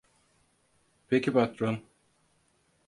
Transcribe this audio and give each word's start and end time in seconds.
Peki 1.07 1.31
patron. 1.31 1.81